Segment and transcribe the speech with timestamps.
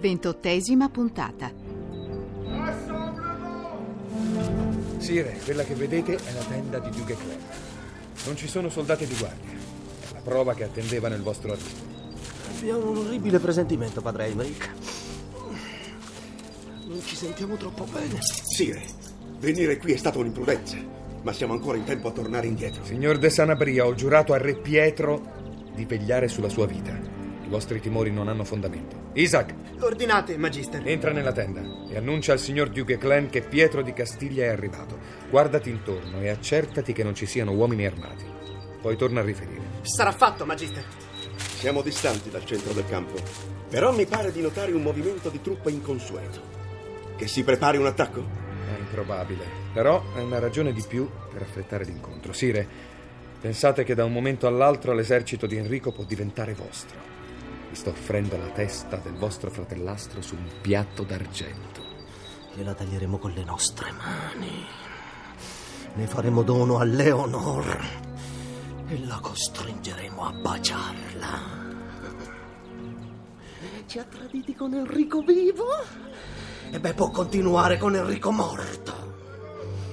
[0.00, 1.52] Ventottesima puntata.
[4.96, 7.38] Sire, quella che vedete è la tenda di Duke Clem.
[8.24, 9.50] Non ci sono soldati di guardia.
[9.50, 11.68] È la prova che attendeva nel vostro arrivo.
[12.56, 14.70] Abbiamo un orribile presentimento, padre Emmerich.
[16.86, 18.20] Non ci sentiamo troppo bene.
[18.22, 18.82] Sire,
[19.38, 20.78] venire qui è stata un'imprudenza,
[21.20, 22.82] ma siamo ancora in tempo a tornare indietro.
[22.86, 25.20] Signor De Sanabria, ho giurato a Re Pietro
[25.74, 27.09] di vegliare sulla sua vita.
[27.50, 29.10] I vostri timori non hanno fondamento.
[29.14, 30.86] Isaac, Ordinate, Magister.
[30.86, 34.96] entra nella tenda e annuncia al signor Duke Clan che Pietro di Castiglia è arrivato.
[35.28, 38.24] Guardati intorno e accertati che non ci siano uomini armati.
[38.80, 39.62] Poi torna a riferire.
[39.82, 40.84] Sarà fatto, Magister.
[41.34, 43.16] Siamo distanti dal centro del campo,
[43.68, 46.40] però mi pare di notare un movimento di truppe inconsueto.
[47.16, 48.20] Che si prepari un attacco?
[48.20, 52.32] È improbabile, però è una ragione di più per affrettare l'incontro.
[52.32, 52.64] Sire,
[53.40, 57.18] pensate che da un momento all'altro l'esercito di Enrico può diventare vostro.
[57.70, 61.80] Vi sto offrendo la testa del vostro fratellastro su un piatto d'argento.
[62.52, 64.66] Gliela taglieremo con le nostre mani.
[65.94, 67.80] Ne faremo dono a Leonor
[68.88, 71.58] e la costringeremo a baciarla.
[73.86, 75.66] Ci ha traditi con Enrico vivo?
[76.72, 78.92] E beh, può continuare con Enrico morto.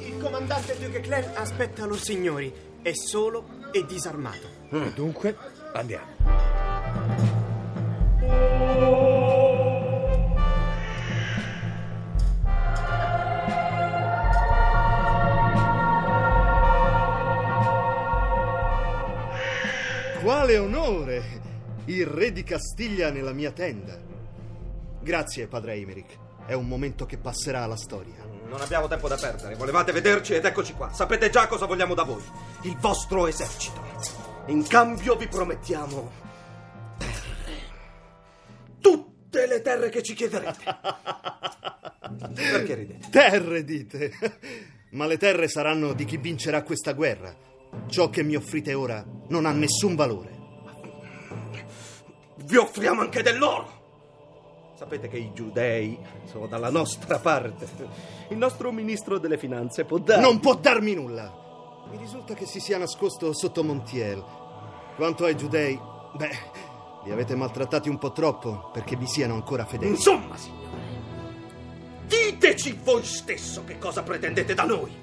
[0.03, 2.52] Il comandante Duke Clan aspetta loro signori.
[2.81, 4.47] È solo e disarmato.
[4.72, 5.38] E dunque,
[5.73, 6.66] andiamo.
[21.88, 23.98] Il re di Castiglia nella mia tenda.
[25.02, 26.18] Grazie, padre Emerick.
[26.46, 28.25] È un momento che passerà alla storia.
[28.50, 29.56] Non abbiamo tempo da perdere.
[29.56, 30.92] Volevate vederci ed eccoci qua.
[30.92, 32.22] Sapete già cosa vogliamo da voi.
[32.64, 33.81] Il vostro esercito.
[34.47, 36.12] In cambio vi promettiamo
[36.97, 37.56] terre.
[38.81, 40.64] Tutte le terre che ci chiederete.
[42.36, 43.09] Perché ridete?
[43.09, 44.12] Terre, dite!
[44.92, 47.34] Ma le terre saranno di chi vincerà questa guerra.
[47.88, 50.37] Ciò che mi offrite ora non ha nessun valore.
[52.47, 53.68] Vi offriamo anche dell'oro.
[54.74, 56.00] Sapete che i giudei
[56.31, 57.68] sono dalla nostra parte.
[58.30, 60.22] Il nostro ministro delle finanze può dare.
[60.22, 61.85] Non può darmi nulla!
[61.91, 64.24] Mi risulta che si sia nascosto sotto Montiel.
[64.96, 65.78] Quanto ai giudei,
[66.16, 66.38] beh,
[67.03, 69.91] li avete maltrattati un po' troppo perché vi siano ancora fedeli.
[69.91, 70.78] Insomma, signore,
[72.08, 74.96] diteci voi stesso che cosa pretendete da noi.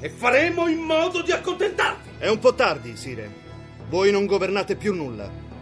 [0.00, 2.18] E faremo in modo di accontentarvi.
[2.18, 3.42] È un po' tardi, Sire.
[3.88, 5.53] Voi non governate più nulla.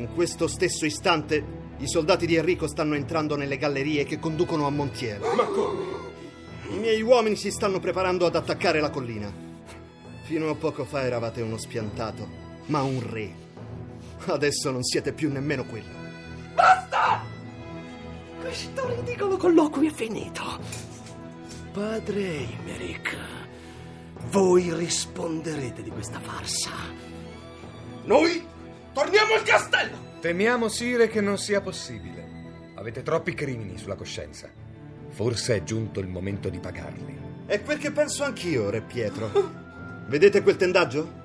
[0.00, 1.44] In questo stesso istante
[1.76, 5.20] i soldati di Enrico stanno entrando nelle gallerie che conducono a Montiel.
[5.20, 5.84] Ma come?
[6.70, 9.30] I miei uomini si stanno preparando ad attaccare la collina.
[10.22, 12.26] Fino a poco fa eravate uno spiantato,
[12.66, 13.30] ma un re.
[14.24, 15.92] Adesso non siete più nemmeno quello.
[16.54, 17.22] Basta!
[18.40, 20.42] Questo ridicolo colloquio è finito.
[21.72, 23.16] Padre Emerick,
[24.30, 26.70] voi risponderete di questa farsa.
[28.04, 28.48] Noi
[28.92, 29.96] torniamo al castello!
[30.20, 32.72] Temiamo, Sire, che non sia possibile.
[32.74, 34.48] Avete troppi crimini sulla coscienza.
[35.08, 37.18] Forse è giunto il momento di pagarli.
[37.46, 39.30] È quel che penso anch'io, Re Pietro.
[40.06, 41.18] Vedete quel tendaggio?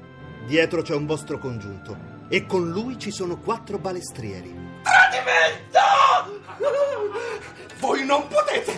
[0.45, 2.13] Dietro c'è un vostro congiunto.
[2.29, 4.53] E con lui ci sono quattro balestrieri.
[4.81, 5.79] Tradimento!
[7.79, 8.73] Voi non potete!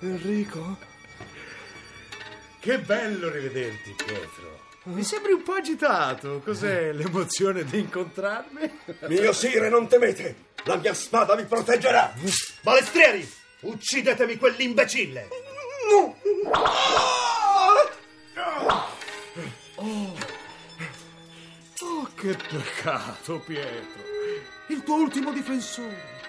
[0.00, 0.76] Enrico?
[2.58, 4.60] Che bello rivederti, Pietro.
[4.84, 6.40] Mi sembri un po' agitato.
[6.44, 8.80] Cos'è l'emozione di incontrarmi?
[9.08, 10.52] Mio sire, non temete!
[10.64, 12.14] La mia spada vi proteggerà!
[12.62, 13.26] Balestrieri!
[13.60, 15.28] Uccidetemi quell'imbecille!
[22.24, 24.02] Che peccato, Pietro.
[24.68, 26.22] Il tuo ultimo difensore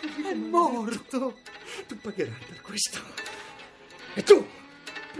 [0.00, 1.40] è morto.
[1.86, 3.00] Tu pagherai per questo.
[4.14, 4.46] E tu,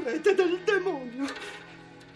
[0.02, 1.26] prete del demonio,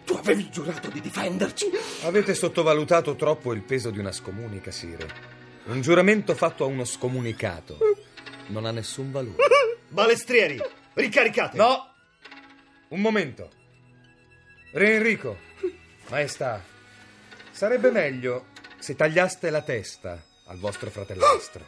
[0.07, 1.69] tu avevi giurato di difenderci.
[2.05, 5.35] Avete sottovalutato troppo il peso di una scomunica, Sire.
[5.65, 7.77] Un giuramento fatto a uno scomunicato
[8.47, 9.43] non ha nessun valore.
[9.89, 10.63] Balestrieri,
[10.95, 11.57] ricaricate!
[11.57, 11.93] No!
[12.89, 13.51] Un momento.
[14.71, 15.39] Re Enrico,
[16.09, 16.63] maestà,
[17.51, 18.47] sarebbe meglio
[18.79, 21.65] se tagliaste la testa al vostro fratellastro.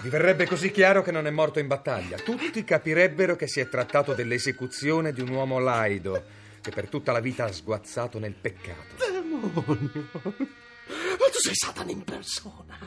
[0.00, 2.18] Vi verrebbe così chiaro che non è morto in battaglia.
[2.18, 7.20] Tutti capirebbero che si è trattato dell'esecuzione di un uomo laido che per tutta la
[7.20, 8.94] vita ha sguazzato nel peccato.
[8.96, 10.08] Demonio.
[10.12, 12.78] Ma tu sei Satana in persona.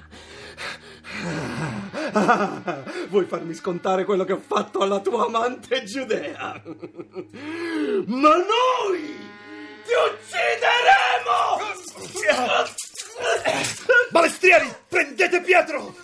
[2.13, 6.62] Ah, vuoi farmi scontare quello che ho fatto alla tua amante Giudea?
[8.06, 9.18] Ma noi
[9.83, 11.60] ti uccideremo!
[14.10, 15.95] Balestrieri, prendete Pietro!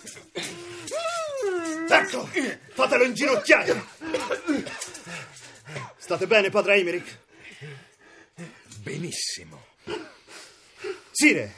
[1.88, 2.28] Ecco,
[2.72, 3.84] fatelo inginocchiare!
[5.96, 7.20] State bene, padre Emerick?
[9.02, 9.64] Benissimo.
[11.10, 11.54] Sire,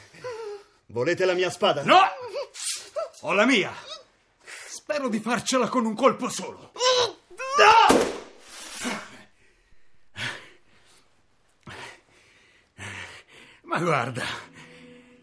[0.87, 1.83] volete la mia spada?
[1.83, 1.99] No!
[3.21, 3.71] Ho la mia.
[4.67, 6.71] Spero di farcela con un colpo solo.
[13.61, 14.25] Ma guarda,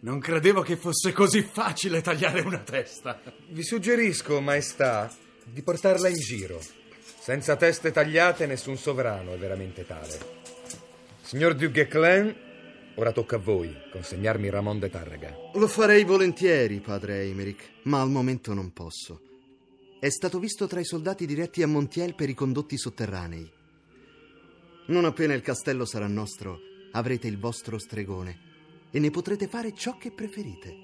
[0.02, 3.20] non credevo che fosse così facile tagliare una testa.
[3.48, 6.60] Vi suggerisco, maestà, di portarla in giro.
[7.18, 10.41] Senza teste tagliate nessun sovrano è veramente tale.
[11.32, 12.34] Signor Duc Guesclin,
[12.96, 15.34] ora tocca a voi consegnarmi Ramon de Tarrega.
[15.54, 19.22] Lo farei volentieri, padre Emerick, ma al momento non posso.
[19.98, 23.50] È stato visto tra i soldati diretti a Montiel per i condotti sotterranei.
[24.88, 26.58] Non appena il castello sarà nostro,
[26.90, 30.76] avrete il vostro stregone e ne potrete fare ciò che preferite.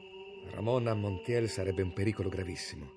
[0.53, 2.91] Ramon a Montiel sarebbe un pericolo gravissimo,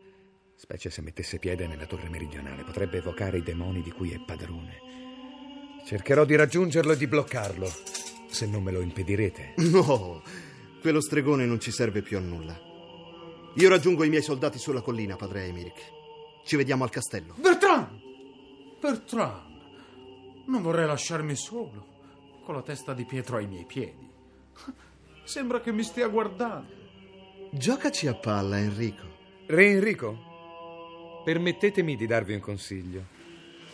[0.56, 2.64] specie se mettesse piede nella torre meridionale.
[2.64, 5.01] Potrebbe evocare i demoni di cui è padrone.
[5.86, 7.70] Cercherò di raggiungerlo e di bloccarlo,
[8.30, 9.56] se non me lo impedirete.
[9.58, 10.22] No,
[10.82, 12.60] quello stregone non ci serve più a nulla.
[13.56, 15.82] Io raggiungo i miei soldati sulla collina, padre Emerick.
[16.46, 17.36] Ci vediamo al castello.
[17.38, 18.00] Bertrand!
[18.80, 19.50] Bertrand!
[20.48, 21.86] Non vorrei lasciarmi solo,
[22.44, 24.10] con la testa di Pietro ai miei piedi.
[25.24, 26.80] Sembra che mi stia guardando.
[27.52, 29.20] Giocaci a palla, Enrico.
[29.48, 33.20] Re Enrico, permettetemi di darvi un consiglio.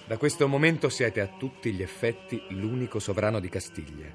[0.08, 4.08] Da questo momento siete a tutti gli effetti l'unico sovrano di Castiglia.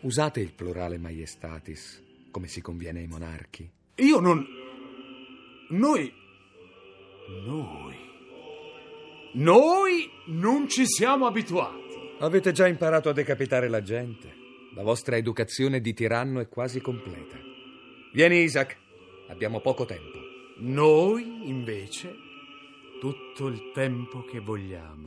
[0.00, 2.02] Usate il plurale maiestatis,
[2.32, 3.70] come si conviene ai monarchi.
[3.94, 4.44] Io non.
[5.68, 6.12] Noi.
[7.46, 7.96] Noi.
[9.34, 12.16] Noi non ci siamo abituati.
[12.18, 14.34] Avete già imparato a decapitare la gente.
[14.74, 17.38] La vostra educazione di tiranno è quasi completa.
[18.12, 18.76] Vieni, Isaac.
[19.28, 20.18] Abbiamo poco tempo.
[20.58, 22.16] Noi, invece,
[23.04, 25.02] tutto il tempo che vogliamo.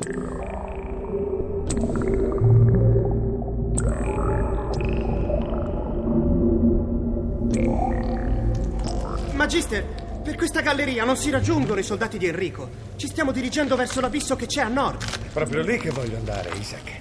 [9.34, 9.84] Magister,
[10.22, 12.70] per questa galleria non si raggiungono i soldati di Enrico.
[12.98, 15.04] Ci stiamo dirigendo verso l'abisso che c'è a nord.
[15.04, 17.00] È proprio lì che voglio andare, Isaac.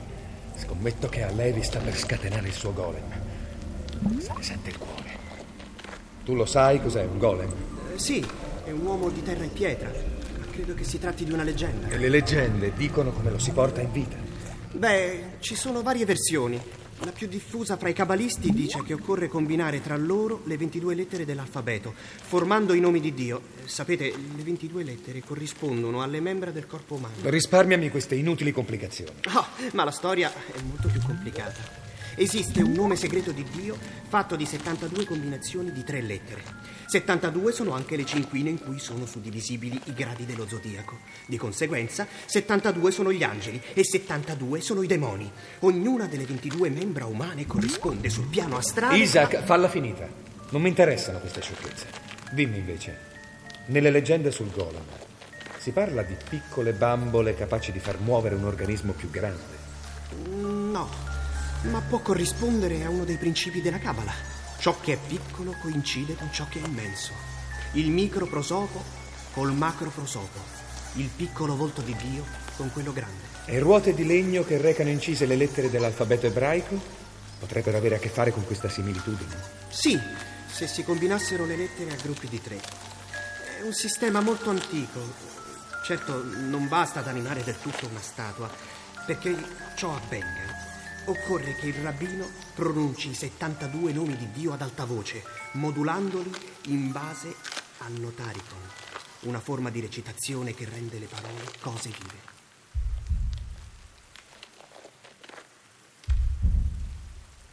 [0.57, 3.05] Scommetto che a Levi sta per scatenare il suo golem.
[4.19, 5.19] Se ne sente il cuore.
[6.25, 7.53] Tu lo sai cos'è un golem?
[7.93, 8.27] Eh, sì,
[8.65, 10.16] è un uomo di terra e pietra.
[10.57, 11.89] Credo che si tratti di una leggenda.
[11.89, 14.17] E le leggende dicono come lo si porta in vita.
[14.73, 16.59] Beh, ci sono varie versioni.
[17.01, 21.27] La più diffusa fra i cabalisti dice che occorre combinare tra loro le 22 lettere
[21.27, 23.43] dell'alfabeto, formando i nomi di Dio.
[23.63, 27.17] Eh, Sapete, le 22 lettere corrispondono alle membra del corpo umano.
[27.21, 29.11] Risparmiami queste inutili complicazioni.
[29.35, 31.86] Oh, ma la storia è molto più complicata.
[32.19, 33.77] Esiste un nome segreto di Dio
[34.09, 36.43] fatto di 72 combinazioni di tre lettere.
[36.87, 40.99] 72 sono anche le cinquine in cui sono suddivisibili i gradi dello zodiaco.
[41.27, 45.31] Di conseguenza, 72 sono gli angeli e 72 sono i demoni.
[45.61, 48.97] Ognuna delle 22 membra umane corrisponde sul piano astrale.
[48.97, 50.09] Isaac, falla finita.
[50.51, 51.87] Non mi interessano queste sciocchezze.
[52.33, 52.99] Dimmi invece,
[53.67, 54.85] nelle leggende sul golem
[55.59, 59.65] si parla di piccole bambole capaci di far muovere un organismo più grande.
[60.39, 60.89] No,
[61.71, 64.13] ma può corrispondere a uno dei principi della Cabala.
[64.59, 67.13] Ciò che è piccolo coincide con ciò che è immenso.
[67.73, 68.83] Il microprosopo
[69.33, 70.39] col macroprosopo.
[70.95, 72.25] Il piccolo volto di Dio
[72.57, 73.25] con quello grande.
[73.45, 77.05] E ruote di legno che recano incise le lettere dell'alfabeto ebraico
[77.39, 79.35] potrebbero avere a che fare con questa similitudine.
[79.69, 79.99] Sì,
[80.51, 82.59] se si combinassero le lettere a gruppi di tre.
[83.59, 85.01] È un sistema molto antico.
[85.85, 88.51] Certo, non basta ad animare del tutto una statua,
[89.05, 89.37] perché
[89.77, 90.46] ciò avvenga.
[91.07, 95.23] Occorre che il rabbino pronunci i 72 nomi di Dio ad alta voce,
[95.53, 96.31] modulandoli
[96.67, 97.35] in base
[97.79, 98.59] al notaricon,
[99.21, 102.35] una forma di recitazione che rende le parole cose vive.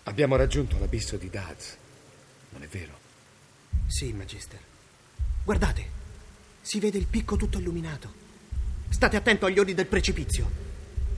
[0.03, 1.77] Abbiamo raggiunto l'abisso di Daz,
[2.49, 2.99] non è vero?
[3.87, 4.59] Sì, Magister.
[5.43, 6.01] Guardate,
[6.61, 8.21] si vede il picco tutto illuminato.
[8.89, 10.49] State attento agli ori del precipizio.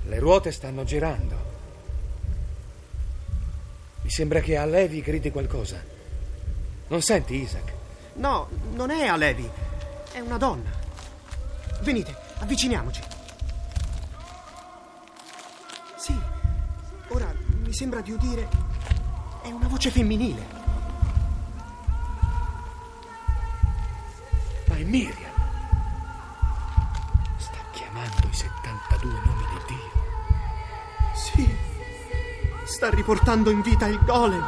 [0.06, 1.55] Le ruote stanno girando.
[4.06, 5.84] Mi sembra che a Levi gridi qualcosa.
[6.90, 7.74] Non senti, Isaac?
[8.14, 9.50] No, non è Alevi,
[10.12, 10.70] è una donna.
[11.82, 13.02] Venite, avviciniamoci.
[15.98, 16.16] Sì,
[17.08, 17.34] ora
[17.64, 18.48] mi sembra di udire.
[19.42, 20.46] È una voce femminile.
[24.68, 25.32] Ma è Miriam.
[27.38, 30.04] Sta chiamando i 72 nomi di Dio.
[31.16, 31.75] Sì,
[32.66, 34.44] sta riportando in vita il golem.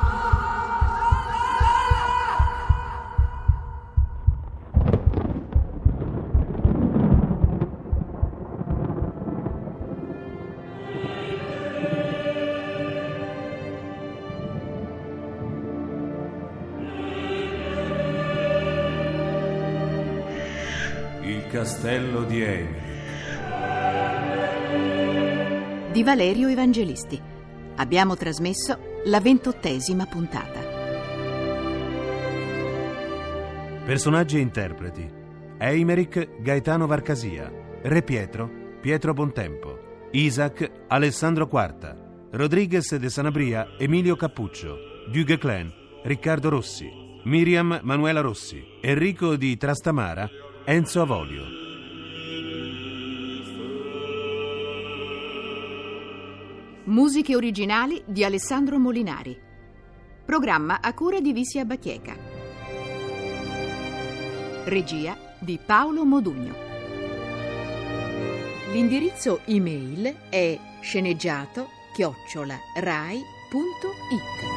[21.22, 22.86] Il castello di Emily.
[25.98, 27.37] di Valerio Evangelisti.
[27.80, 30.60] Abbiamo trasmesso la ventottesima puntata.
[33.86, 35.08] Personaggi e interpreti.
[35.60, 37.52] Eimerick Gaetano Varcasia.
[37.84, 38.50] Re Pietro
[38.82, 40.08] Pietro Bontempo.
[40.12, 41.96] Isaac Alessandro Quarta.
[42.32, 44.76] Rodriguez de Sanabria Emilio Cappuccio.
[45.12, 45.72] Dugue Clan
[46.04, 46.90] Riccardo Rossi.
[47.26, 48.60] Miriam Manuela Rossi.
[48.82, 50.28] Enrico di Trastamara
[50.66, 51.67] Enzo Avolio.
[56.88, 59.38] Musiche originali di Alessandro Molinari.
[60.24, 62.16] Programma a cura di Visia Bachieca.
[64.64, 66.56] Regia di Paolo Modugno.
[68.72, 74.57] L'indirizzo email è sceneggiato chiocciola rai.it.